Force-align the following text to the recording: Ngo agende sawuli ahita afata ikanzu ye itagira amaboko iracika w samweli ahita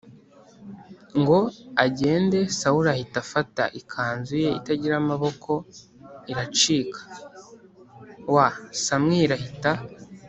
Ngo 1.19 1.39
agende 1.85 2.39
sawuli 2.59 2.89
ahita 2.93 3.17
afata 3.25 3.63
ikanzu 3.79 4.35
ye 4.43 4.49
itagira 4.59 4.95
amaboko 5.01 5.51
iracika 6.31 7.01
w 8.33 8.35
samweli 8.85 9.33
ahita 9.39 9.71